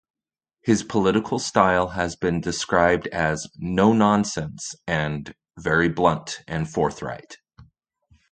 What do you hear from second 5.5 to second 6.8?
"very blunt and